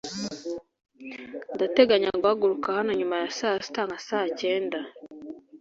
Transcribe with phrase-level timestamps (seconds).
[1.55, 4.79] Ndateganya guhaguruka hano nyuma ya saa sita nka saa kenda